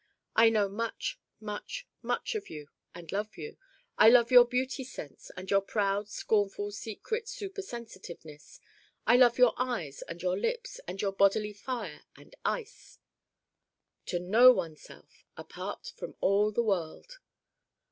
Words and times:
I 0.35 0.49
know 0.49 0.67
much, 0.67 1.19
much, 1.39 1.85
much 2.01 2.33
of 2.33 2.49
you 2.49 2.69
and 2.95 3.11
love 3.11 3.37
you! 3.37 3.57
I 3.99 4.09
love 4.09 4.31
your 4.31 4.45
beauty 4.45 4.83
sense 4.83 5.29
and 5.37 5.51
your 5.51 5.61
proud 5.61 6.09
scornful 6.09 6.71
secret 6.71 7.27
super 7.29 7.61
sensitiveness. 7.61 8.59
I 9.05 9.15
love 9.15 9.37
your 9.37 9.53
Eyes 9.57 10.01
and 10.07 10.19
your 10.19 10.35
Lips 10.39 10.79
and 10.87 10.99
your 10.99 11.11
bodily 11.13 11.53
Fire 11.53 12.01
and 12.15 12.33
Ice' 12.43 12.97
to 14.07 14.17
know 14.17 14.51
oneself: 14.51 15.23
apart 15.37 15.93
from 15.95 16.15
all 16.19 16.51
the 16.51 16.63
world! 16.63 17.19